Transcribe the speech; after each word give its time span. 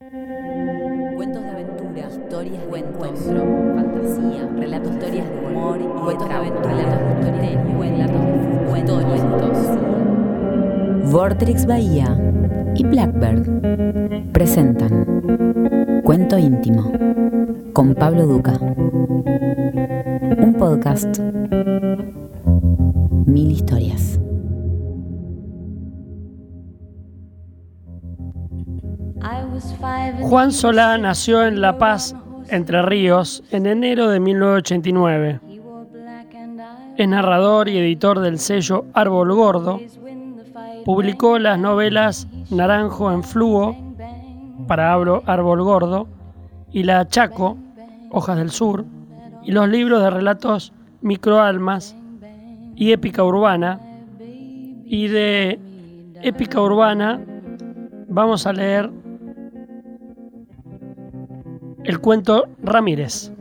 Cuentos 0.00 1.42
de 1.42 1.48
aventura, 1.50 2.08
historias, 2.08 2.62
cuentos, 2.68 3.18
fantasía, 3.74 4.48
relatos, 4.56 4.92
historias 4.92 5.28
de 5.28 5.36
humor 5.44 5.80
y 5.80 5.86
cuentos 6.04 6.28
de 6.28 6.34
aventura, 6.34 6.72
relatos 6.72 7.00
de 7.00 7.14
misterio, 7.16 7.80
relatos 7.80 8.20
de 8.22 8.28
fútbol, 8.86 9.02
cuentos. 9.08 9.58
Vortrix 11.10 11.66
Bahía 11.66 12.16
y 12.76 12.84
Blackbird 12.84 14.30
presentan 14.30 16.00
Cuento 16.04 16.38
íntimo 16.38 16.92
con 17.72 17.96
Pablo 17.96 18.24
Duca. 18.24 18.56
Un 18.60 20.54
podcast. 20.56 21.18
Mil 23.26 23.50
historias. 23.50 24.17
Juan 30.20 30.52
Solá 30.52 30.98
nació 30.98 31.46
en 31.46 31.60
La 31.60 31.78
Paz, 31.78 32.14
Entre 32.48 32.82
Ríos, 32.82 33.42
en 33.50 33.66
enero 33.66 34.08
de 34.08 34.18
1989. 34.18 35.40
Es 36.96 37.08
narrador 37.08 37.68
y 37.68 37.78
editor 37.78 38.18
del 38.20 38.38
sello 38.38 38.86
Árbol 38.94 39.32
Gordo. 39.34 39.80
Publicó 40.84 41.38
las 41.38 41.58
novelas 41.58 42.26
Naranjo 42.50 43.12
en 43.12 43.22
Fluo, 43.22 43.76
para 44.66 44.92
Árbol 44.92 45.62
Gordo, 45.62 46.08
y 46.72 46.82
La 46.82 47.06
Chaco, 47.06 47.56
Hojas 48.10 48.36
del 48.36 48.50
Sur, 48.50 48.84
y 49.44 49.52
los 49.52 49.68
libros 49.68 50.02
de 50.02 50.10
relatos 50.10 50.72
Microalmas 51.02 51.94
y 52.74 52.92
Épica 52.92 53.22
Urbana. 53.22 53.80
Y 54.20 55.08
de 55.08 55.60
Épica 56.22 56.60
Urbana 56.60 57.20
vamos 58.08 58.46
a 58.46 58.52
leer 58.52 58.90
el 61.84 62.00
cuento 62.00 62.48
Ramírez. 62.62 63.32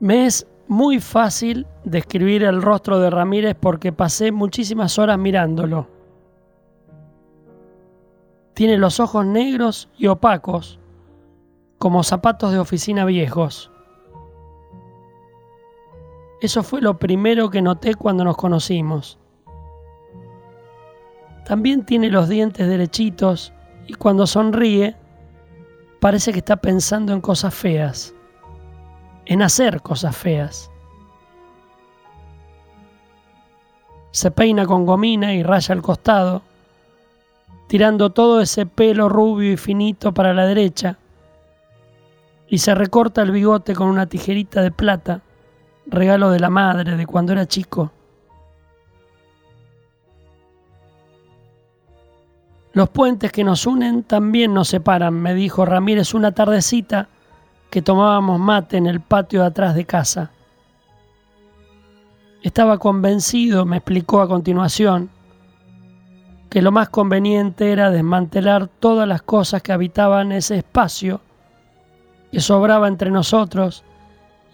Me 0.00 0.26
es 0.26 0.46
muy 0.66 0.98
fácil 0.98 1.66
describir 1.84 2.42
el 2.44 2.62
rostro 2.62 2.98
de 2.98 3.10
Ramírez 3.10 3.56
porque 3.58 3.92
pasé 3.92 4.32
muchísimas 4.32 4.98
horas 4.98 5.18
mirándolo. 5.18 5.88
Tiene 8.54 8.78
los 8.78 8.98
ojos 8.98 9.26
negros 9.26 9.88
y 9.96 10.06
opacos, 10.06 10.78
como 11.78 12.02
zapatos 12.02 12.52
de 12.52 12.58
oficina 12.58 13.04
viejos. 13.04 13.70
Eso 16.40 16.62
fue 16.62 16.80
lo 16.80 16.98
primero 16.98 17.50
que 17.50 17.60
noté 17.60 17.94
cuando 17.94 18.24
nos 18.24 18.36
conocimos. 18.36 19.19
También 21.50 21.84
tiene 21.84 22.10
los 22.10 22.28
dientes 22.28 22.68
derechitos 22.68 23.52
y 23.88 23.94
cuando 23.94 24.24
sonríe 24.24 24.94
parece 25.98 26.30
que 26.30 26.38
está 26.38 26.54
pensando 26.54 27.12
en 27.12 27.20
cosas 27.20 27.52
feas, 27.52 28.14
en 29.26 29.42
hacer 29.42 29.82
cosas 29.82 30.16
feas. 30.16 30.70
Se 34.12 34.30
peina 34.30 34.64
con 34.64 34.86
gomina 34.86 35.34
y 35.34 35.42
raya 35.42 35.74
al 35.74 35.82
costado, 35.82 36.42
tirando 37.66 38.10
todo 38.10 38.40
ese 38.40 38.64
pelo 38.64 39.08
rubio 39.08 39.50
y 39.50 39.56
finito 39.56 40.14
para 40.14 40.32
la 40.32 40.46
derecha, 40.46 40.98
y 42.46 42.58
se 42.58 42.76
recorta 42.76 43.22
el 43.22 43.32
bigote 43.32 43.74
con 43.74 43.88
una 43.88 44.06
tijerita 44.06 44.62
de 44.62 44.70
plata, 44.70 45.22
regalo 45.86 46.30
de 46.30 46.38
la 46.38 46.48
madre 46.48 46.96
de 46.96 47.06
cuando 47.06 47.32
era 47.32 47.46
chico. 47.46 47.90
Los 52.72 52.88
puentes 52.88 53.32
que 53.32 53.42
nos 53.42 53.66
unen 53.66 54.04
también 54.04 54.54
nos 54.54 54.68
separan, 54.68 55.14
me 55.14 55.34
dijo 55.34 55.64
Ramírez 55.64 56.14
una 56.14 56.32
tardecita 56.32 57.08
que 57.68 57.82
tomábamos 57.82 58.38
mate 58.38 58.76
en 58.76 58.86
el 58.86 59.00
patio 59.00 59.40
de 59.40 59.46
atrás 59.46 59.74
de 59.74 59.84
casa. 59.84 60.30
Estaba 62.42 62.78
convencido, 62.78 63.66
me 63.66 63.78
explicó 63.78 64.20
a 64.20 64.28
continuación, 64.28 65.10
que 66.48 66.62
lo 66.62 66.72
más 66.72 66.88
conveniente 66.88 67.72
era 67.72 67.90
desmantelar 67.90 68.68
todas 68.68 69.06
las 69.06 69.22
cosas 69.22 69.62
que 69.62 69.72
habitaban 69.72 70.32
ese 70.32 70.58
espacio 70.58 71.20
que 72.30 72.40
sobraba 72.40 72.86
entre 72.86 73.10
nosotros, 73.10 73.82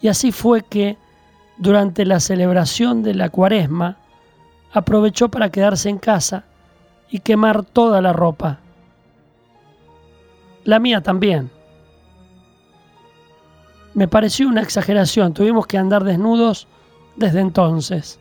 y 0.00 0.08
así 0.08 0.32
fue 0.32 0.62
que, 0.62 0.96
durante 1.58 2.06
la 2.06 2.20
celebración 2.20 3.02
de 3.02 3.14
la 3.14 3.28
cuaresma, 3.28 3.96
aprovechó 4.72 5.30
para 5.30 5.50
quedarse 5.50 5.91
en 5.91 5.98
casa 5.98 6.44
y 7.10 7.20
quemar 7.20 7.64
toda 7.64 8.00
la 8.00 8.12
ropa. 8.12 8.60
La 10.64 10.78
mía 10.78 11.00
también. 11.00 11.50
Me 13.94 14.08
pareció 14.08 14.48
una 14.48 14.62
exageración, 14.62 15.32
tuvimos 15.32 15.66
que 15.66 15.78
andar 15.78 16.04
desnudos 16.04 16.68
desde 17.16 17.40
entonces. 17.40 18.20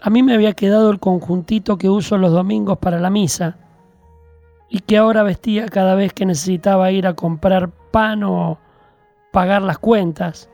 A 0.00 0.10
mí 0.10 0.22
me 0.22 0.34
había 0.34 0.52
quedado 0.52 0.90
el 0.90 0.98
conjuntito 0.98 1.76
que 1.76 1.90
uso 1.90 2.16
los 2.16 2.32
domingos 2.32 2.78
para 2.78 2.98
la 2.98 3.10
misa 3.10 3.58
y 4.68 4.80
que 4.80 4.96
ahora 4.96 5.22
vestía 5.22 5.68
cada 5.68 5.94
vez 5.94 6.14
que 6.14 6.24
necesitaba 6.24 6.90
ir 6.90 7.06
a 7.06 7.14
comprar 7.14 7.70
pan 7.90 8.24
o 8.24 8.58
pagar 9.32 9.62
las 9.62 9.78
cuentas. 9.78 10.48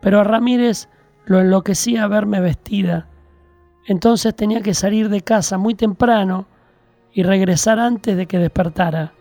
Pero 0.00 0.20
a 0.20 0.24
Ramírez 0.24 0.88
lo 1.26 1.38
enloquecía 1.38 2.08
verme 2.08 2.40
vestida 2.40 3.09
entonces 3.86 4.34
tenía 4.34 4.60
que 4.60 4.74
salir 4.74 5.08
de 5.08 5.22
casa 5.22 5.58
muy 5.58 5.74
temprano 5.74 6.46
y 7.12 7.22
regresar 7.22 7.78
antes 7.78 8.16
de 8.16 8.26
que 8.26 8.38
despertara. 8.38 9.12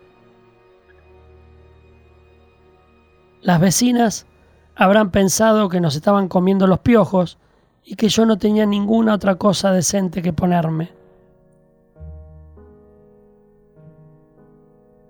Las 3.41 3.59
vecinas 3.59 4.27
habrán 4.75 5.11
pensado 5.11 5.69
que 5.69 5.81
nos 5.81 5.95
estaban 5.95 6.27
comiendo 6.27 6.67
los 6.67 6.79
piojos 6.79 7.37
y 7.83 7.95
que 7.95 8.09
yo 8.09 8.25
no 8.25 8.37
tenía 8.37 8.65
ninguna 8.65 9.13
otra 9.13 9.35
cosa 9.35 9.71
decente 9.71 10.21
que 10.21 10.33
ponerme. 10.33 10.91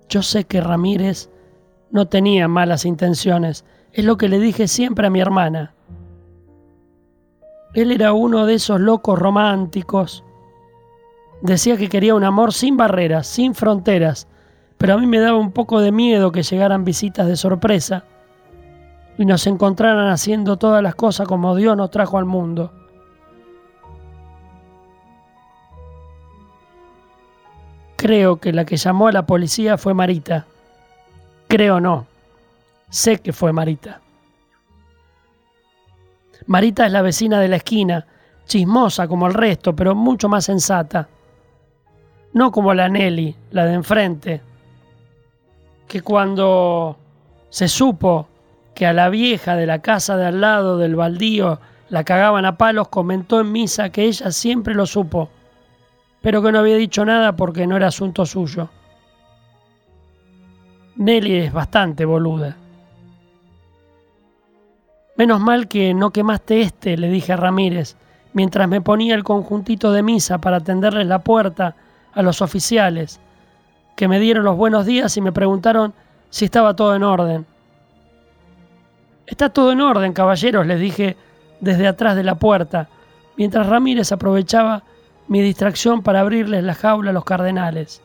Yo 0.07 0.23
sé 0.23 0.45
que 0.45 0.61
Ramírez 0.61 1.29
no 1.91 2.07
tenía 2.07 2.47
malas 2.47 2.85
intenciones, 2.85 3.65
es 3.93 4.05
lo 4.05 4.17
que 4.17 4.29
le 4.29 4.39
dije 4.39 4.67
siempre 4.67 5.07
a 5.07 5.09
mi 5.09 5.19
hermana. 5.19 5.73
Él 7.73 7.91
era 7.91 8.13
uno 8.13 8.45
de 8.45 8.55
esos 8.55 8.79
locos 8.79 9.19
románticos. 9.19 10.23
Decía 11.41 11.77
que 11.77 11.89
quería 11.89 12.15
un 12.15 12.23
amor 12.23 12.53
sin 12.53 12.77
barreras, 12.77 13.27
sin 13.27 13.53
fronteras, 13.53 14.27
pero 14.77 14.93
a 14.93 14.97
mí 14.97 15.05
me 15.07 15.19
daba 15.19 15.37
un 15.37 15.51
poco 15.51 15.79
de 15.79 15.91
miedo 15.91 16.31
que 16.31 16.43
llegaran 16.43 16.83
visitas 16.83 17.27
de 17.27 17.35
sorpresa 17.35 18.05
y 19.17 19.25
nos 19.25 19.45
encontraran 19.47 20.09
haciendo 20.09 20.57
todas 20.57 20.81
las 20.81 20.95
cosas 20.95 21.27
como 21.27 21.55
Dios 21.55 21.77
nos 21.77 21.91
trajo 21.91 22.17
al 22.17 22.25
mundo. 22.25 22.71
Creo 27.97 28.37
que 28.37 28.53
la 28.53 28.63
que 28.65 28.77
llamó 28.77 29.09
a 29.09 29.11
la 29.11 29.25
policía 29.25 29.77
fue 29.77 29.93
Marita. 29.93 30.45
Creo 31.49 31.81
no. 31.81 32.07
Sé 32.89 33.17
que 33.17 33.33
fue 33.33 33.51
Marita. 33.51 33.99
Marita 36.49 36.87
es 36.87 36.91
la 36.91 37.03
vecina 37.03 37.39
de 37.39 37.47
la 37.47 37.57
esquina, 37.57 38.07
chismosa 38.47 39.07
como 39.07 39.27
el 39.27 39.35
resto, 39.35 39.75
pero 39.75 39.93
mucho 39.93 40.27
más 40.27 40.45
sensata. 40.45 41.07
No 42.33 42.51
como 42.51 42.73
la 42.73 42.89
Nelly, 42.89 43.35
la 43.51 43.65
de 43.65 43.73
enfrente, 43.75 44.41
que 45.87 46.01
cuando 46.01 46.97
se 47.51 47.67
supo 47.67 48.27
que 48.73 48.87
a 48.87 48.93
la 48.93 49.09
vieja 49.09 49.55
de 49.55 49.67
la 49.67 49.83
casa 49.83 50.17
de 50.17 50.25
al 50.25 50.41
lado 50.41 50.79
del 50.79 50.95
baldío 50.95 51.59
la 51.89 52.03
cagaban 52.03 52.45
a 52.45 52.57
palos, 52.57 52.87
comentó 52.87 53.39
en 53.41 53.51
misa 53.51 53.91
que 53.91 54.05
ella 54.05 54.31
siempre 54.31 54.73
lo 54.73 54.87
supo, 54.87 55.29
pero 56.19 56.41
que 56.41 56.51
no 56.51 56.57
había 56.57 56.77
dicho 56.77 57.05
nada 57.05 57.35
porque 57.35 57.67
no 57.67 57.77
era 57.77 57.89
asunto 57.89 58.25
suyo. 58.25 58.69
Nelly 60.95 61.41
es 61.41 61.53
bastante 61.53 62.05
boluda. 62.05 62.57
Menos 65.19 65.41
mal 65.41 65.67
que 65.67 65.93
no 65.93 66.11
quemaste 66.11 66.61
este, 66.61 66.95
le 66.95 67.09
dije 67.09 67.33
a 67.33 67.35
Ramírez, 67.35 67.97
mientras 68.31 68.69
me 68.69 68.79
ponía 68.79 69.15
el 69.15 69.25
conjuntito 69.25 69.91
de 69.91 70.01
misa 70.01 70.37
para 70.37 70.61
tenderles 70.61 71.07
la 71.07 71.19
puerta 71.19 71.75
a 72.13 72.21
los 72.21 72.41
oficiales, 72.41 73.19
que 73.97 74.07
me 74.07 74.17
dieron 74.17 74.45
los 74.45 74.55
buenos 74.55 74.85
días 74.85 75.17
y 75.17 75.21
me 75.21 75.33
preguntaron 75.33 75.93
si 76.29 76.45
estaba 76.45 76.73
todo 76.73 76.95
en 76.95 77.03
orden. 77.03 77.45
Está 79.27 79.49
todo 79.49 79.73
en 79.73 79.81
orden, 79.81 80.13
caballeros, 80.13 80.65
les 80.65 80.79
dije 80.79 81.17
desde 81.59 81.87
atrás 81.87 82.15
de 82.15 82.23
la 82.23 82.35
puerta, 82.35 82.87
mientras 83.35 83.67
Ramírez 83.67 84.13
aprovechaba 84.13 84.83
mi 85.27 85.41
distracción 85.41 86.01
para 86.01 86.21
abrirles 86.21 86.63
la 86.63 86.75
jaula 86.75 87.09
a 87.09 87.13
los 87.13 87.25
cardenales. 87.25 88.01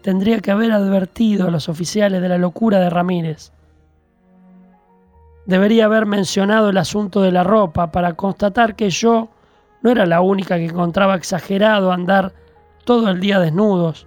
Tendría 0.00 0.40
que 0.40 0.52
haber 0.52 0.72
advertido 0.72 1.48
a 1.48 1.50
los 1.50 1.68
oficiales 1.68 2.22
de 2.22 2.30
la 2.30 2.38
locura 2.38 2.78
de 2.80 2.88
Ramírez. 2.88 3.52
Debería 5.46 5.86
haber 5.86 6.06
mencionado 6.06 6.70
el 6.70 6.78
asunto 6.78 7.22
de 7.22 7.32
la 7.32 7.42
ropa 7.42 7.90
para 7.90 8.14
constatar 8.14 8.76
que 8.76 8.90
yo 8.90 9.28
no 9.82 9.90
era 9.90 10.06
la 10.06 10.20
única 10.20 10.56
que 10.56 10.66
encontraba 10.66 11.16
exagerado 11.16 11.90
andar 11.90 12.32
todo 12.84 13.10
el 13.10 13.20
día 13.20 13.40
desnudos, 13.40 14.06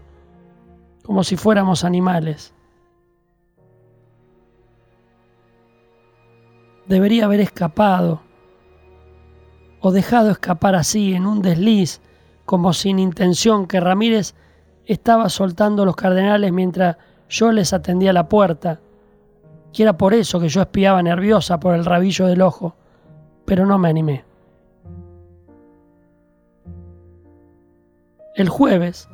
como 1.04 1.24
si 1.24 1.36
fuéramos 1.36 1.84
animales. 1.84 2.54
Debería 6.88 7.26
haber 7.26 7.42
escapado 7.42 8.22
o 9.82 9.92
dejado 9.92 10.32
escapar 10.32 10.76
así 10.76 11.14
en 11.14 11.26
un 11.26 11.42
desliz, 11.42 12.02
como 12.46 12.74
sin 12.74 13.00
intención, 13.00 13.68
que 13.68 13.80
Ramírez 13.80 14.36
estaba 14.86 15.30
soltando 15.30 15.84
los 15.84 15.96
cardenales 15.96 16.54
mientras 16.54 16.98
yo 17.28 17.52
les 17.52 17.74
atendía 17.74 18.14
la 18.14 18.30
puerta 18.30 18.80
y 19.78 19.82
era 19.82 19.98
por 19.98 20.14
eso 20.14 20.40
que 20.40 20.48
yo 20.48 20.62
espiaba 20.62 21.04
nerviosa 21.04 21.60
por 21.60 21.76
el 21.76 21.84
rabillo 21.84 22.28
del 22.28 22.42
ojo, 22.42 22.76
pero 23.44 23.66
no 23.66 23.78
me 23.78 23.90
animé. 23.90 24.24
El 28.36 28.48
jueves 28.48 29.10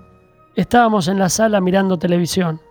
estábamos 0.55 1.07
en 1.07 1.17
la 1.17 1.29
sala 1.29 1.61
mirando 1.61 1.97
televisión. 1.97 2.61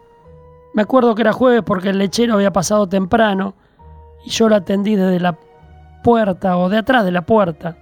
Me 0.73 0.83
acuerdo 0.83 1.15
que 1.15 1.23
era 1.23 1.33
jueves 1.33 1.63
porque 1.65 1.91
el 1.91 1.99
lechero 1.99 2.35
había 2.35 2.53
pasado 2.53 2.89
temprano 2.89 3.55
y 4.25 4.31
yo 4.31 4.49
lo 4.49 4.57
atendí 4.57 4.95
desde 4.95 5.19
la 5.19 5.37
puerta 6.05 6.57
o 6.59 6.69
de 6.69 6.79
atrás 6.79 7.05
de 7.05 7.11
la 7.11 7.23
puerta, 7.23 7.77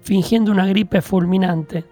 fingiendo 0.00 0.52
una 0.52 0.66
gripe 0.66 1.02
fulminante. 1.02 1.84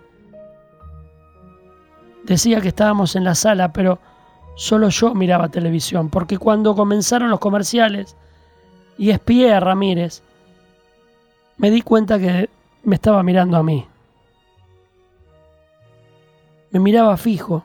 Decía 2.24 2.60
que 2.62 2.68
estábamos 2.68 3.14
en 3.14 3.24
la 3.24 3.34
sala, 3.34 3.72
pero 3.72 3.98
Solo 4.58 4.88
yo 4.88 5.14
miraba 5.14 5.50
televisión, 5.50 6.10
porque 6.10 6.36
cuando 6.36 6.74
comenzaron 6.74 7.30
los 7.30 7.38
comerciales 7.38 8.16
y 8.98 9.10
espié 9.10 9.52
a 9.52 9.60
Ramírez, 9.60 10.20
me 11.58 11.70
di 11.70 11.80
cuenta 11.80 12.18
que 12.18 12.50
me 12.82 12.96
estaba 12.96 13.22
mirando 13.22 13.56
a 13.56 13.62
mí. 13.62 13.86
Me 16.72 16.80
miraba 16.80 17.16
fijo, 17.16 17.64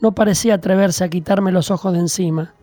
no 0.00 0.12
parecía 0.12 0.54
atreverse 0.54 1.02
a 1.02 1.08
quitarme 1.08 1.50
los 1.50 1.72
ojos 1.72 1.92
de 1.92 1.98
encima. 1.98 2.54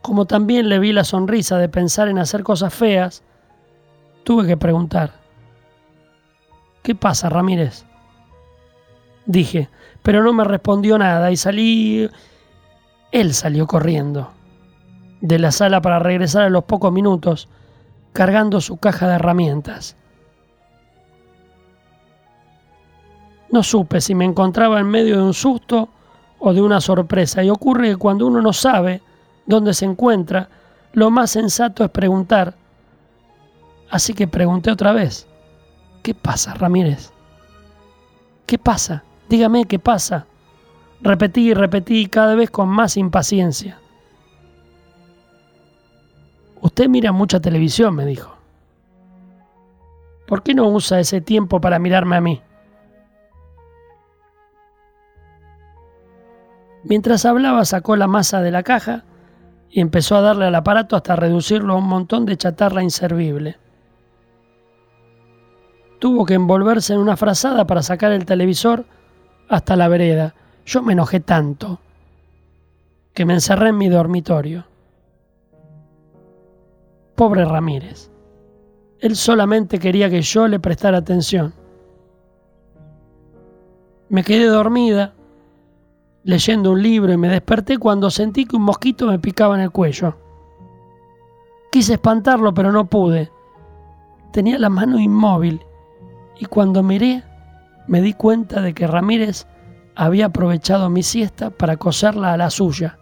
Como 0.00 0.24
también 0.24 0.70
le 0.70 0.78
vi 0.78 0.94
la 0.94 1.04
sonrisa 1.04 1.58
de 1.58 1.68
pensar 1.68 2.08
en 2.08 2.18
hacer 2.18 2.42
cosas 2.42 2.72
feas, 2.72 3.22
tuve 4.24 4.46
que 4.46 4.56
preguntar, 4.56 5.12
¿qué 6.82 6.94
pasa, 6.94 7.28
Ramírez? 7.28 7.84
Dije, 9.28 9.68
pero 10.02 10.24
no 10.24 10.32
me 10.32 10.42
respondió 10.42 10.98
nada 10.98 11.30
y 11.30 11.36
salí... 11.36 12.10
Él 13.12 13.32
salió 13.32 13.66
corriendo 13.66 14.32
de 15.20 15.38
la 15.38 15.52
sala 15.52 15.80
para 15.80 15.98
regresar 15.98 16.42
a 16.42 16.50
los 16.50 16.64
pocos 16.64 16.92
minutos, 16.92 17.48
cargando 18.12 18.60
su 18.60 18.76
caja 18.76 19.08
de 19.08 19.14
herramientas. 19.14 19.96
No 23.50 23.62
supe 23.62 24.00
si 24.00 24.14
me 24.14 24.24
encontraba 24.24 24.78
en 24.80 24.88
medio 24.88 25.16
de 25.16 25.22
un 25.22 25.34
susto 25.34 25.88
o 26.38 26.52
de 26.52 26.60
una 26.60 26.80
sorpresa, 26.80 27.42
y 27.42 27.50
ocurre 27.50 27.88
que 27.88 27.96
cuando 27.96 28.26
uno 28.26 28.42
no 28.42 28.52
sabe 28.52 29.02
dónde 29.46 29.74
se 29.74 29.86
encuentra, 29.86 30.48
lo 30.92 31.10
más 31.10 31.30
sensato 31.30 31.82
es 31.84 31.90
preguntar. 31.90 32.54
Así 33.90 34.12
que 34.12 34.28
pregunté 34.28 34.70
otra 34.70 34.92
vez, 34.92 35.26
¿qué 36.02 36.14
pasa, 36.14 36.54
Ramírez? 36.54 37.10
¿Qué 38.46 38.58
pasa? 38.58 39.02
Dígame 39.28 39.66
qué 39.66 39.78
pasa. 39.78 40.26
Repetí 41.00 41.50
y 41.50 41.54
repetí 41.54 42.06
cada 42.06 42.34
vez 42.34 42.50
con 42.50 42.68
más 42.68 42.96
impaciencia. 42.96 43.78
Usted 46.60 46.88
mira 46.88 47.12
mucha 47.12 47.40
televisión, 47.40 47.94
me 47.94 48.04
dijo. 48.04 48.34
¿Por 50.26 50.42
qué 50.42 50.54
no 50.54 50.68
usa 50.68 51.00
ese 51.00 51.20
tiempo 51.20 51.60
para 51.60 51.78
mirarme 51.78 52.16
a 52.16 52.20
mí? 52.20 52.42
Mientras 56.84 57.24
hablaba 57.24 57.64
sacó 57.64 57.96
la 57.96 58.06
masa 58.06 58.40
de 58.40 58.50
la 58.50 58.62
caja 58.62 59.04
y 59.70 59.80
empezó 59.80 60.16
a 60.16 60.20
darle 60.20 60.46
al 60.46 60.54
aparato 60.54 60.96
hasta 60.96 61.16
reducirlo 61.16 61.74
a 61.74 61.76
un 61.76 61.86
montón 61.86 62.26
de 62.26 62.36
chatarra 62.36 62.82
inservible. 62.82 63.56
Tuvo 65.98 66.24
que 66.24 66.34
envolverse 66.34 66.94
en 66.94 67.00
una 67.00 67.16
frazada 67.16 67.66
para 67.66 67.82
sacar 67.82 68.12
el 68.12 68.24
televisor 68.24 68.86
hasta 69.48 69.76
la 69.76 69.88
vereda. 69.88 70.34
Yo 70.66 70.82
me 70.82 70.92
enojé 70.92 71.20
tanto 71.20 71.80
que 73.14 73.24
me 73.24 73.34
encerré 73.34 73.70
en 73.70 73.78
mi 73.78 73.88
dormitorio. 73.88 74.64
Pobre 77.14 77.44
Ramírez. 77.44 78.10
Él 79.00 79.16
solamente 79.16 79.78
quería 79.78 80.10
que 80.10 80.22
yo 80.22 80.46
le 80.46 80.60
prestara 80.60 80.98
atención. 80.98 81.52
Me 84.08 84.22
quedé 84.22 84.46
dormida 84.46 85.14
leyendo 86.24 86.72
un 86.72 86.82
libro 86.82 87.12
y 87.12 87.16
me 87.16 87.28
desperté 87.28 87.78
cuando 87.78 88.10
sentí 88.10 88.44
que 88.44 88.56
un 88.56 88.62
mosquito 88.62 89.06
me 89.06 89.18
picaba 89.18 89.54
en 89.54 89.62
el 89.62 89.70
cuello. 89.70 90.16
Quise 91.70 91.94
espantarlo, 91.94 92.52
pero 92.54 92.72
no 92.72 92.86
pude. 92.86 93.30
Tenía 94.32 94.58
la 94.58 94.68
mano 94.68 94.98
inmóvil 94.98 95.60
y 96.38 96.46
cuando 96.46 96.82
miré 96.82 97.22
me 97.88 98.02
di 98.02 98.12
cuenta 98.12 98.60
de 98.60 98.74
que 98.74 98.86
Ramírez 98.86 99.46
había 99.96 100.26
aprovechado 100.26 100.90
mi 100.90 101.02
siesta 101.02 101.50
para 101.50 101.76
coserla 101.76 102.34
a 102.34 102.36
la 102.36 102.50
suya. 102.50 102.98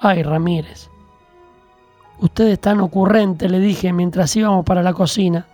Ay, 0.00 0.22
Ramírez, 0.22 0.88
usted 2.18 2.48
es 2.48 2.58
tan 2.58 2.80
ocurrente, 2.80 3.48
le 3.48 3.60
dije 3.60 3.92
mientras 3.92 4.34
íbamos 4.34 4.64
para 4.64 4.82
la 4.82 4.94
cocina. 4.94 5.46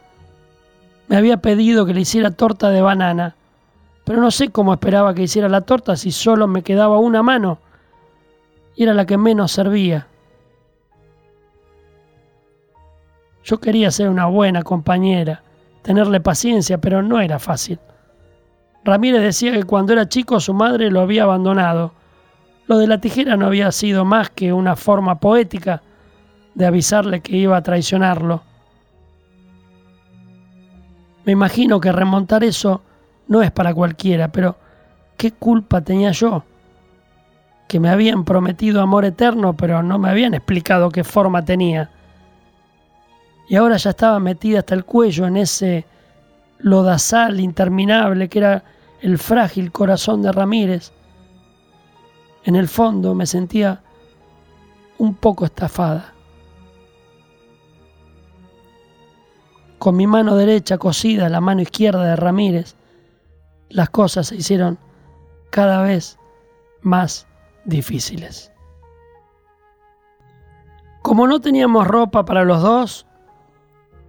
Me 1.08 1.16
había 1.16 1.38
pedido 1.38 1.84
que 1.84 1.94
le 1.94 2.00
hiciera 2.00 2.30
torta 2.30 2.70
de 2.70 2.80
banana, 2.80 3.34
pero 4.04 4.20
no 4.20 4.30
sé 4.30 4.50
cómo 4.50 4.72
esperaba 4.72 5.14
que 5.14 5.24
hiciera 5.24 5.48
la 5.48 5.62
torta 5.62 5.96
si 5.96 6.12
solo 6.12 6.46
me 6.46 6.62
quedaba 6.62 6.98
una 6.98 7.22
mano 7.24 7.58
y 8.76 8.84
era 8.84 8.94
la 8.94 9.04
que 9.04 9.18
menos 9.18 9.50
servía. 9.50 10.06
Yo 13.42 13.58
quería 13.58 13.90
ser 13.90 14.08
una 14.08 14.26
buena 14.26 14.62
compañera 14.62 15.42
tenerle 15.86 16.18
paciencia, 16.18 16.78
pero 16.78 17.00
no 17.00 17.20
era 17.20 17.38
fácil. 17.38 17.78
Ramírez 18.82 19.22
decía 19.22 19.52
que 19.52 19.62
cuando 19.62 19.92
era 19.92 20.08
chico 20.08 20.40
su 20.40 20.52
madre 20.52 20.90
lo 20.90 21.00
había 21.00 21.22
abandonado. 21.22 21.92
Lo 22.66 22.78
de 22.78 22.88
la 22.88 23.00
tijera 23.00 23.36
no 23.36 23.46
había 23.46 23.70
sido 23.70 24.04
más 24.04 24.30
que 24.30 24.52
una 24.52 24.74
forma 24.74 25.20
poética 25.20 25.82
de 26.54 26.66
avisarle 26.66 27.20
que 27.20 27.36
iba 27.36 27.56
a 27.56 27.62
traicionarlo. 27.62 28.42
Me 31.24 31.30
imagino 31.30 31.78
que 31.78 31.92
remontar 31.92 32.42
eso 32.42 32.82
no 33.28 33.40
es 33.40 33.52
para 33.52 33.72
cualquiera, 33.72 34.32
pero 34.32 34.56
¿qué 35.16 35.30
culpa 35.30 35.82
tenía 35.82 36.10
yo? 36.10 36.42
Que 37.68 37.78
me 37.78 37.90
habían 37.90 38.24
prometido 38.24 38.82
amor 38.82 39.04
eterno, 39.04 39.52
pero 39.56 39.84
no 39.84 40.00
me 40.00 40.10
habían 40.10 40.34
explicado 40.34 40.90
qué 40.90 41.04
forma 41.04 41.44
tenía 41.44 41.90
y 43.48 43.56
ahora 43.56 43.76
ya 43.76 43.90
estaba 43.90 44.18
metida 44.18 44.60
hasta 44.60 44.74
el 44.74 44.84
cuello 44.84 45.26
en 45.26 45.36
ese 45.36 45.86
lodazal 46.58 47.40
interminable 47.40 48.28
que 48.28 48.38
era 48.38 48.64
el 49.00 49.18
frágil 49.18 49.70
corazón 49.70 50.22
de 50.22 50.32
Ramírez. 50.32 50.92
En 52.44 52.56
el 52.56 52.68
fondo 52.68 53.14
me 53.14 53.26
sentía 53.26 53.82
un 54.98 55.14
poco 55.14 55.44
estafada. 55.44 56.12
Con 59.78 59.96
mi 59.96 60.06
mano 60.06 60.34
derecha 60.36 60.78
cosida 60.78 61.28
la 61.28 61.40
mano 61.40 61.60
izquierda 61.60 62.02
de 62.02 62.16
Ramírez, 62.16 62.76
las 63.68 63.90
cosas 63.90 64.28
se 64.28 64.36
hicieron 64.36 64.78
cada 65.50 65.82
vez 65.82 66.18
más 66.80 67.26
difíciles. 67.64 68.50
Como 71.02 71.26
no 71.26 71.40
teníamos 71.40 71.86
ropa 71.86 72.24
para 72.24 72.44
los 72.44 72.62
dos, 72.62 73.06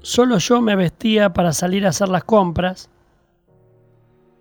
Solo 0.01 0.37
yo 0.37 0.61
me 0.61 0.75
vestía 0.75 1.33
para 1.33 1.51
salir 1.53 1.85
a 1.85 1.89
hacer 1.89 2.09
las 2.09 2.23
compras 2.23 2.89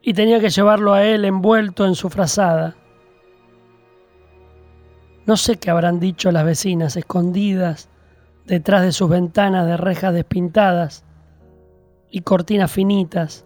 y 0.02 0.14
tenía 0.14 0.38
que 0.38 0.50
llevarlo 0.50 0.92
a 0.92 1.04
él 1.04 1.25
envuelto 1.25 1.84
en 1.86 1.94
su 1.94 2.08
frazada. 2.08 2.76
No 5.26 5.36
sé 5.36 5.56
qué 5.56 5.70
habrán 5.70 5.98
dicho 5.98 6.30
las 6.30 6.44
vecinas 6.44 6.96
escondidas 6.96 7.88
detrás 8.46 8.82
de 8.82 8.92
sus 8.92 9.10
ventanas 9.10 9.66
de 9.66 9.76
rejas 9.76 10.14
despintadas 10.14 11.04
y 12.10 12.20
cortinas 12.20 12.70
finitas, 12.70 13.44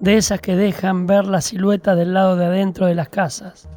de 0.00 0.16
esas 0.16 0.40
que 0.40 0.56
dejan 0.56 1.06
ver 1.06 1.26
la 1.26 1.42
silueta 1.42 1.94
del 1.94 2.14
lado 2.14 2.36
de 2.36 2.46
adentro 2.46 2.86
de 2.86 2.94
las 2.94 3.10
casas. 3.10 3.68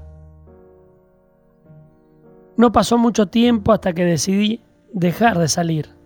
No 2.56 2.72
pasó 2.72 2.98
mucho 2.98 3.28
tiempo 3.28 3.74
hasta 3.74 3.92
que 3.92 4.06
decidí 4.06 4.62
dejar 4.94 5.38
de 5.38 5.48
salir. 5.48 6.01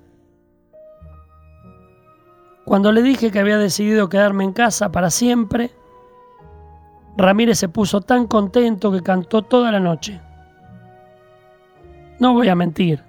Cuando 2.65 2.91
le 2.91 3.01
dije 3.01 3.31
que 3.31 3.39
había 3.39 3.57
decidido 3.57 4.09
quedarme 4.09 4.43
en 4.43 4.53
casa 4.53 4.91
para 4.91 5.09
siempre, 5.09 5.71
Ramírez 7.15 7.59
se 7.59 7.69
puso 7.69 8.01
tan 8.01 8.27
contento 8.27 8.91
que 8.91 9.01
cantó 9.01 9.43
toda 9.43 9.71
la 9.71 9.79
noche. 9.79 10.19
No 12.19 12.33
voy 12.33 12.49
a 12.49 12.55
mentir, 12.55 13.03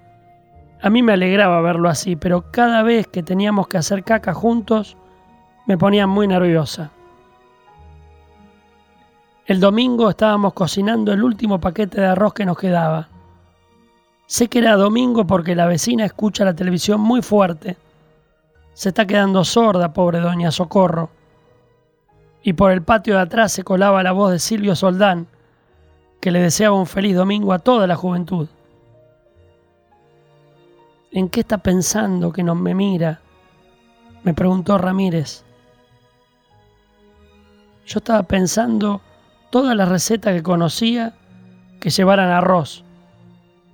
a 0.81 0.91
mí 0.91 1.03
me 1.03 1.15
alegraba 1.15 1.61
verlo 1.63 1.89
así, 1.89 2.17
pero 2.17 2.51
cada 2.51 2.83
vez 2.83 3.07
que 3.07 3.23
teníamos 3.23 3.67
que 3.67 3.79
hacer 3.79 4.05
caca 4.05 4.35
juntos, 4.35 4.97
me 5.67 5.79
ponía 5.79 6.07
muy 6.07 6.29
nerviosa. 6.29 6.91
El 9.47 9.61
domingo 9.61 10.11
estábamos 10.11 10.53
cocinando 10.53 11.13
el 11.13 11.23
último 11.23 11.61
paquete 11.61 12.01
de 12.01 12.09
arroz 12.09 12.35
que 12.35 12.45
nos 12.45 12.59
quedaba. 12.59 13.09
Sé 14.27 14.49
que 14.49 14.59
era 14.59 14.77
domingo 14.77 15.27
porque 15.27 15.55
la 15.55 15.67
vecina 15.67 16.05
escucha 16.05 16.45
la 16.45 16.55
televisión 16.55 17.01
muy 17.01 17.23
fuerte. 17.23 17.77
Se 18.77 18.91
está 18.91 19.07
quedando 19.07 19.43
sorda, 19.43 19.95
pobre 19.95 20.21
doña 20.21 20.51
Socorro. 20.51 21.09
Y 22.43 22.53
por 22.53 22.73
el 22.73 22.83
patio 22.83 23.15
de 23.15 23.23
atrás 23.23 23.51
se 23.51 23.65
colaba 23.65 24.03
la 24.03 24.13
voz 24.13 24.33
de 24.33 24.39
Silvio 24.39 24.77
Soldán, 24.77 25.29
que 26.21 26.31
le 26.31 26.41
deseaba 26.41 26.77
un 26.77 26.85
feliz 26.85 27.17
domingo 27.17 27.55
a 27.55 27.59
toda 27.59 27.87
la 27.87 27.97
juventud. 27.97 28.49
¿En 31.11 31.31
qué 31.31 31.41
está 31.41 31.57
pensando 31.57 32.31
que 32.31 32.43
no 32.43 32.55
me 32.55 32.75
mira? 32.75 33.23
Me 34.25 34.35
preguntó 34.35 34.77
Ramírez. 34.77 35.43
Yo 37.87 38.01
estaba 38.01 38.25
pensando 38.25 39.01
todas 39.49 39.75
las 39.75 39.89
recetas 39.89 40.35
que 40.35 40.43
conocía 40.43 41.15
que 41.81 41.89
llevaran 41.89 42.29
arroz, 42.29 42.85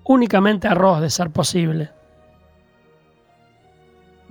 únicamente 0.05 0.69
arroz 0.69 1.01
de 1.01 1.11
ser 1.11 1.31
posible. 1.31 1.91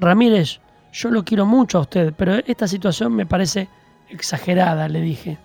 Ramírez, 0.01 0.60
yo 0.91 1.12
lo 1.12 1.24
quiero 1.24 1.46
mucho 1.46 1.77
a 1.77 1.81
usted, 1.81 2.12
pero 2.17 2.34
esta 2.34 2.67
situación 2.67 3.13
me 3.13 3.27
parece 3.27 3.70
exagerada, 4.10 4.89
le 4.89 5.00
dije. 5.00 5.38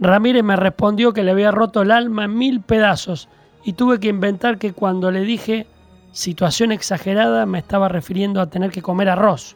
Ramírez 0.00 0.42
me 0.42 0.56
respondió 0.56 1.12
que 1.12 1.22
le 1.22 1.30
había 1.30 1.52
roto 1.52 1.82
el 1.82 1.92
alma 1.92 2.24
en 2.24 2.36
mil 2.36 2.60
pedazos 2.62 3.28
y 3.62 3.74
tuve 3.74 4.00
que 4.00 4.08
inventar 4.08 4.58
que 4.58 4.72
cuando 4.72 5.12
le 5.12 5.20
dije 5.20 5.68
situación 6.10 6.72
exagerada 6.72 7.46
me 7.46 7.60
estaba 7.60 7.88
refiriendo 7.88 8.40
a 8.40 8.50
tener 8.50 8.72
que 8.72 8.82
comer 8.82 9.08
arroz. 9.08 9.54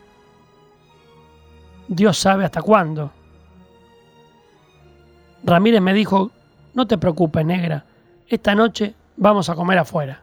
Dios 1.88 2.16
sabe 2.18 2.44
hasta 2.44 2.62
cuándo. 2.62 3.10
Ramírez 5.42 5.82
me 5.82 5.92
dijo, 5.92 6.30
no 6.72 6.86
te 6.86 6.98
preocupes, 6.98 7.44
negra, 7.44 7.84
esta 8.28 8.54
noche 8.54 8.94
vamos 9.16 9.50
a 9.50 9.56
comer 9.56 9.78
afuera. 9.78 10.22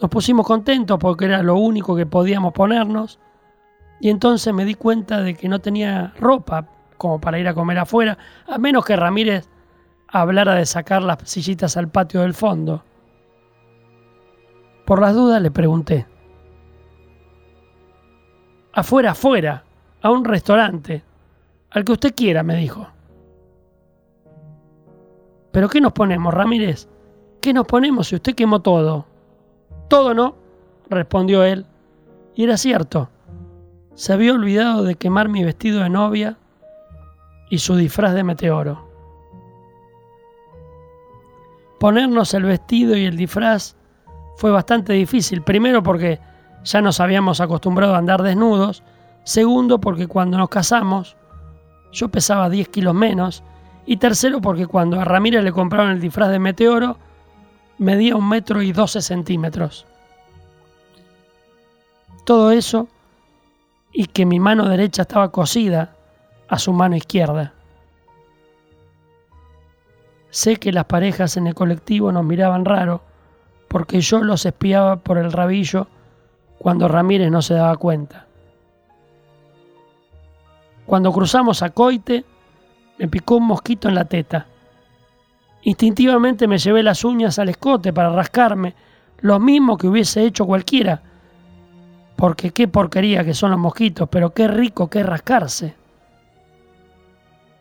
Nos 0.00 0.10
pusimos 0.10 0.46
contentos 0.46 0.98
porque 0.98 1.24
era 1.24 1.42
lo 1.42 1.56
único 1.56 1.96
que 1.96 2.06
podíamos 2.06 2.52
ponernos 2.52 3.18
y 4.00 4.10
entonces 4.10 4.54
me 4.54 4.64
di 4.64 4.74
cuenta 4.74 5.22
de 5.22 5.34
que 5.34 5.48
no 5.48 5.58
tenía 5.58 6.12
ropa 6.18 6.68
como 6.96 7.20
para 7.20 7.38
ir 7.38 7.48
a 7.48 7.54
comer 7.54 7.78
afuera, 7.78 8.16
a 8.46 8.58
menos 8.58 8.84
que 8.84 8.96
Ramírez 8.96 9.48
hablara 10.08 10.54
de 10.54 10.66
sacar 10.66 11.02
las 11.02 11.18
sillitas 11.24 11.76
al 11.76 11.88
patio 11.88 12.20
del 12.22 12.34
fondo. 12.34 12.84
Por 14.84 15.00
las 15.00 15.14
dudas 15.14 15.42
le 15.42 15.50
pregunté. 15.50 16.06
Afuera, 18.72 19.10
afuera, 19.12 19.64
a 20.00 20.10
un 20.10 20.24
restaurante, 20.24 21.02
al 21.70 21.84
que 21.84 21.92
usted 21.92 22.14
quiera, 22.14 22.42
me 22.42 22.56
dijo. 22.56 22.86
¿Pero 25.50 25.68
qué 25.68 25.80
nos 25.80 25.92
ponemos, 25.92 26.32
Ramírez? 26.32 26.88
¿Qué 27.40 27.52
nos 27.52 27.66
ponemos 27.66 28.08
si 28.08 28.14
usted 28.14 28.34
quemó 28.34 28.60
todo? 28.60 29.07
Todo 29.88 30.14
no, 30.14 30.36
respondió 30.88 31.42
él. 31.44 31.66
Y 32.34 32.44
era 32.44 32.56
cierto. 32.56 33.08
Se 33.94 34.12
había 34.12 34.32
olvidado 34.32 34.84
de 34.84 34.94
quemar 34.94 35.28
mi 35.28 35.42
vestido 35.42 35.82
de 35.82 35.90
novia 35.90 36.36
y 37.50 37.58
su 37.58 37.74
disfraz 37.74 38.14
de 38.14 38.22
meteoro. 38.22 38.86
Ponernos 41.80 42.34
el 42.34 42.44
vestido 42.44 42.96
y 42.96 43.04
el 43.04 43.16
disfraz 43.16 43.76
fue 44.36 44.50
bastante 44.50 44.92
difícil. 44.92 45.42
Primero 45.42 45.82
porque 45.82 46.20
ya 46.64 46.80
nos 46.80 47.00
habíamos 47.00 47.40
acostumbrado 47.40 47.94
a 47.94 47.98
andar 47.98 48.22
desnudos. 48.22 48.82
Segundo 49.24 49.80
porque 49.80 50.06
cuando 50.06 50.38
nos 50.38 50.48
casamos 50.48 51.16
yo 51.92 52.08
pesaba 52.08 52.50
10 52.50 52.68
kilos 52.68 52.94
menos. 52.94 53.42
Y 53.86 53.96
tercero 53.96 54.40
porque 54.40 54.66
cuando 54.66 55.00
a 55.00 55.04
Ramírez 55.04 55.42
le 55.42 55.52
compraron 55.52 55.92
el 55.92 56.00
disfraz 56.00 56.30
de 56.30 56.38
meteoro 56.38 56.98
medía 57.78 58.16
un 58.16 58.28
metro 58.28 58.62
y 58.62 58.72
12 58.72 59.00
centímetros. 59.00 59.86
Todo 62.24 62.50
eso 62.50 62.88
y 63.92 64.06
que 64.06 64.26
mi 64.26 64.38
mano 64.38 64.68
derecha 64.68 65.02
estaba 65.02 65.30
cosida 65.30 65.94
a 66.48 66.58
su 66.58 66.72
mano 66.72 66.96
izquierda. 66.96 67.52
Sé 70.30 70.56
que 70.56 70.72
las 70.72 70.84
parejas 70.84 71.36
en 71.36 71.46
el 71.46 71.54
colectivo 71.54 72.12
nos 72.12 72.24
miraban 72.24 72.64
raro 72.64 73.00
porque 73.66 74.00
yo 74.00 74.22
los 74.22 74.44
espiaba 74.44 74.96
por 74.96 75.18
el 75.18 75.32
rabillo 75.32 75.88
cuando 76.58 76.88
Ramírez 76.88 77.30
no 77.30 77.40
se 77.42 77.54
daba 77.54 77.76
cuenta. 77.76 78.26
Cuando 80.86 81.12
cruzamos 81.12 81.62
a 81.62 81.70
Coite, 81.70 82.24
me 82.98 83.08
picó 83.08 83.36
un 83.36 83.46
mosquito 83.46 83.88
en 83.88 83.94
la 83.94 84.06
teta. 84.06 84.46
Instintivamente 85.62 86.46
me 86.46 86.58
llevé 86.58 86.82
las 86.82 87.04
uñas 87.04 87.38
al 87.38 87.48
escote 87.48 87.92
para 87.92 88.10
rascarme, 88.10 88.74
lo 89.20 89.40
mismo 89.40 89.76
que 89.76 89.88
hubiese 89.88 90.24
hecho 90.24 90.46
cualquiera, 90.46 91.02
porque 92.16 92.52
qué 92.52 92.68
porquería 92.68 93.24
que 93.24 93.34
son 93.34 93.50
los 93.50 93.60
mosquitos, 93.60 94.08
pero 94.08 94.30
qué 94.30 94.48
rico 94.48 94.88
que 94.88 95.02
rascarse. 95.02 95.74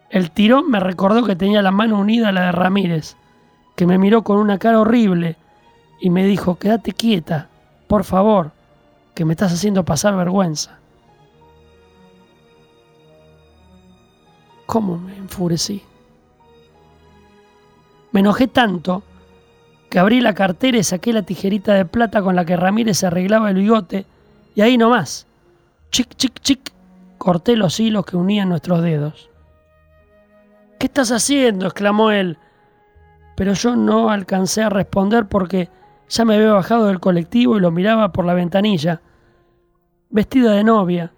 El 0.09 0.31
tirón 0.31 0.69
me 0.69 0.79
recordó 0.79 1.23
que 1.25 1.35
tenía 1.35 1.61
la 1.61 1.71
mano 1.71 1.99
unida 1.99 2.29
a 2.29 2.31
la 2.31 2.45
de 2.45 2.51
Ramírez, 2.51 3.17
que 3.75 3.85
me 3.85 3.97
miró 3.97 4.23
con 4.23 4.37
una 4.37 4.57
cara 4.57 4.79
horrible 4.79 5.35
y 5.99 6.09
me 6.09 6.25
dijo, 6.25 6.57
quédate 6.57 6.93
quieta, 6.93 7.49
por 7.87 8.03
favor, 8.03 8.51
que 9.13 9.25
me 9.25 9.33
estás 9.33 9.51
haciendo 9.51 9.83
pasar 9.83 10.15
vergüenza. 10.15 10.79
¿Cómo 14.65 14.97
me 14.97 15.15
enfurecí? 15.15 15.83
Me 18.11 18.21
enojé 18.21 18.47
tanto 18.47 19.03
que 19.89 19.99
abrí 19.99 20.21
la 20.21 20.33
cartera 20.33 20.77
y 20.77 20.83
saqué 20.83 21.13
la 21.13 21.21
tijerita 21.21 21.73
de 21.73 21.85
plata 21.85 22.21
con 22.21 22.35
la 22.35 22.45
que 22.45 22.57
Ramírez 22.57 23.03
arreglaba 23.03 23.49
el 23.49 23.57
bigote 23.57 24.05
y 24.55 24.61
ahí 24.61 24.77
nomás, 24.77 25.27
chic, 25.91 26.15
chic, 26.15 26.39
chic, 26.41 26.71
corté 27.17 27.55
los 27.55 27.79
hilos 27.79 28.05
que 28.05 28.17
unían 28.17 28.49
nuestros 28.49 28.81
dedos. 28.81 29.29
¿Qué 30.79 30.87
estás 30.87 31.11
haciendo? 31.11 31.65
exclamó 31.65 32.11
él. 32.11 32.37
Pero 33.35 33.53
yo 33.53 33.75
no 33.75 34.09
alcancé 34.09 34.63
a 34.63 34.69
responder 34.69 35.27
porque 35.27 35.69
ya 36.09 36.25
me 36.25 36.35
había 36.35 36.53
bajado 36.53 36.87
del 36.87 36.99
colectivo 36.99 37.57
y 37.57 37.59
lo 37.59 37.71
miraba 37.71 38.11
por 38.11 38.25
la 38.25 38.33
ventanilla, 38.33 39.01
vestida 40.09 40.51
de 40.51 40.63
novia, 40.63 41.11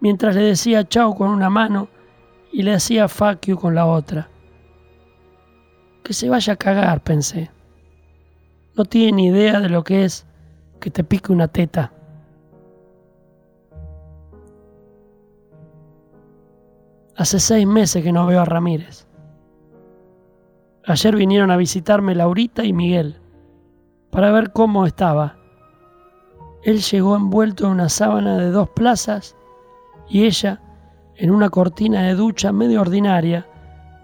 mientras 0.00 0.34
le 0.34 0.42
decía 0.42 0.88
chao 0.88 1.14
con 1.14 1.30
una 1.30 1.50
mano 1.50 1.88
y 2.52 2.62
le 2.62 2.74
hacía 2.74 3.08
fuck 3.08 3.48
con 3.58 3.74
la 3.74 3.86
otra. 3.86 4.28
Que 6.06 6.12
se 6.12 6.28
vaya 6.28 6.52
a 6.52 6.56
cagar, 6.56 7.02
pensé. 7.02 7.50
No 8.76 8.84
tiene 8.84 9.10
ni 9.10 9.26
idea 9.26 9.58
de 9.58 9.68
lo 9.68 9.82
que 9.82 10.04
es 10.04 10.24
que 10.78 10.88
te 10.88 11.02
pique 11.02 11.32
una 11.32 11.48
teta. 11.48 11.92
Hace 17.16 17.40
seis 17.40 17.66
meses 17.66 18.04
que 18.04 18.12
no 18.12 18.24
veo 18.24 18.40
a 18.40 18.44
Ramírez. 18.44 19.08
Ayer 20.84 21.16
vinieron 21.16 21.50
a 21.50 21.56
visitarme 21.56 22.14
Laurita 22.14 22.62
y 22.62 22.72
Miguel 22.72 23.16
para 24.10 24.30
ver 24.30 24.52
cómo 24.52 24.86
estaba. 24.86 25.36
Él 26.62 26.82
llegó 26.82 27.16
envuelto 27.16 27.66
en 27.66 27.72
una 27.72 27.88
sábana 27.88 28.38
de 28.38 28.52
dos 28.52 28.68
plazas 28.68 29.34
y 30.08 30.24
ella 30.26 30.60
en 31.16 31.32
una 31.32 31.50
cortina 31.50 32.02
de 32.02 32.14
ducha 32.14 32.52
medio 32.52 32.80
ordinaria, 32.80 33.44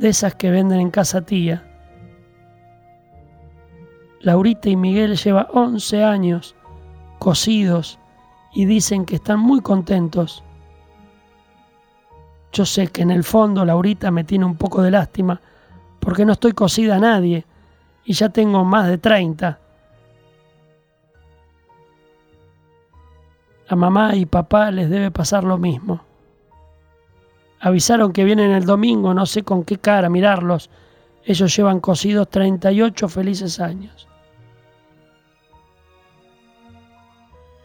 de 0.01 0.09
esas 0.09 0.35
que 0.35 0.51
venden 0.51 0.81
en 0.81 0.91
casa 0.91 1.21
tía. 1.21 1.69
Laurita 4.23 4.69
y 4.69 4.77
Miguel 4.77 5.17
llevan 5.17 5.47
11 5.53 6.05
años 6.05 6.57
cosidos 7.19 7.99
y 8.55 8.65
dicen 8.65 9.05
que 9.05 9.17
están 9.17 9.41
muy 9.41 9.61
contentos 9.61 10.43
yo 12.53 12.67
sé 12.67 12.89
que 12.89 13.01
en 13.01 13.11
el 13.11 13.25
fondo 13.25 13.65
Laurita 13.65 14.11
me 14.11 14.25
tiene 14.25 14.45
un 14.45 14.57
poco 14.57 14.83
de 14.83 14.91
lástima 14.91 15.41
porque 15.99 16.27
no 16.27 16.33
estoy 16.33 16.53
cosida 16.53 16.97
a 16.97 17.01
nadie 17.01 17.47
y 18.05 18.13
ya 18.13 18.29
tengo 18.29 18.63
más 18.65 18.89
de 18.89 18.99
30. 18.99 19.59
A 23.69 23.77
mamá 23.77 24.15
y 24.17 24.27
papá 24.27 24.71
les 24.71 24.91
debe 24.91 25.11
pasar 25.11 25.45
lo 25.45 25.57
mismo. 25.57 26.03
Avisaron 27.61 28.13
que 28.13 28.25
vienen 28.25 28.51
el 28.51 28.67
domingo, 28.67 29.15
no 29.15 29.25
sé 29.25 29.45
con 29.45 29.65
qué 29.65 29.79
cara 29.79 30.11
mirarlos. 30.11 30.69
Ellos 31.25 31.57
llevan 31.57 31.81
cosidos 31.81 32.29
38 32.29 33.09
felices 33.09 33.61
años. 33.61 34.09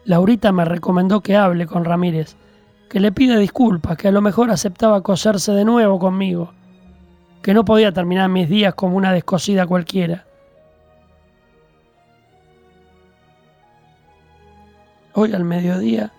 Laurita 0.08 0.54
me 0.54 0.64
recomendó 0.64 1.20
que 1.20 1.36
hable 1.36 1.68
con 1.68 1.84
Ramírez 1.84 2.38
que 2.90 3.02
le 3.02 3.12
pide 3.12 3.38
disculpas, 3.38 3.98
que 3.98 4.08
a 4.08 4.12
lo 4.12 4.22
mejor 4.22 4.50
aceptaba 4.50 5.04
coserse 5.04 5.52
de 5.52 5.66
nuevo 5.66 6.00
conmigo, 6.00 6.54
que 7.42 7.54
no 7.54 7.66
podía 7.66 7.92
terminar 7.92 8.30
mis 8.30 8.48
días 8.48 8.74
como 8.74 8.96
una 8.96 9.12
descosida 9.12 9.68
cualquiera. 9.68 10.26
Hoy 15.12 15.34
al 15.34 15.44
mediodía 15.44 16.14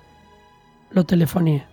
lo 0.90 1.04
telefoné. 1.04 1.64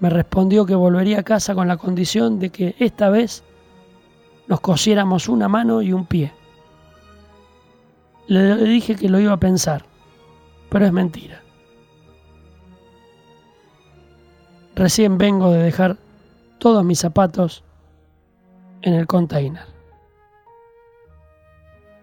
Me 0.00 0.08
respondió 0.08 0.64
que 0.64 0.74
volvería 0.74 1.20
a 1.20 1.24
casa 1.24 1.54
con 1.54 1.68
la 1.68 1.76
condición 1.76 2.38
de 2.38 2.48
que 2.48 2.74
esta 2.78 3.10
vez 3.10 3.44
nos 4.46 4.60
cosiéramos 4.60 5.28
una 5.28 5.46
mano 5.46 5.82
y 5.82 5.92
un 5.92 6.06
pie. 6.06 6.32
Le 8.26 8.56
dije 8.56 8.96
que 8.96 9.08
lo 9.08 9.20
iba 9.20 9.32
a 9.32 9.40
pensar, 9.40 9.84
pero 10.70 10.86
es 10.86 10.92
mentira. 10.92 11.42
Recién 14.74 15.18
vengo 15.18 15.50
de 15.50 15.62
dejar 15.62 15.96
todos 16.58 16.84
mis 16.84 16.98
zapatos 16.98 17.62
en 18.82 18.94
el 18.94 19.06
container. 19.06 19.66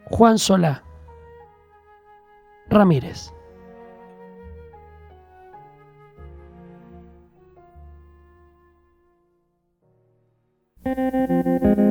Juan 0.05 0.37
Solá 0.37 0.83
Ramírez. 2.69 3.33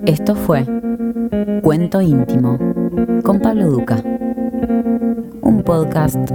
Esto 0.07 0.35
fue 0.35 0.65
Cuento 1.63 2.01
íntimo 2.01 2.59
con 3.23 3.41
Pablo 3.41 3.71
Duca. 3.71 4.03
Un 4.71 5.63
podcast, 5.67 6.31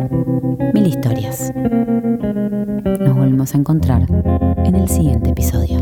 mil 0.74 0.88
historias. 0.88 1.54
Nos 1.56 3.15
volvemos 3.15 3.56
a 3.56 3.58
encontrar 3.58 4.06
en 4.65 4.75
el 4.75 4.89
siguiente 4.89 5.30
episodio. 5.30 5.80